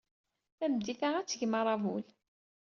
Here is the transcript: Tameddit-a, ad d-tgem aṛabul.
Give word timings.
Tameddit-a, 0.57 1.09
ad 1.17 1.25
d-tgem 1.25 1.53
aṛabul. 1.59 2.05